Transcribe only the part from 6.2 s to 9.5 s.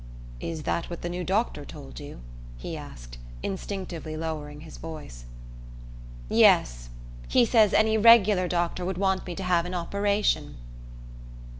"Yes. He says any regular doctor would want me to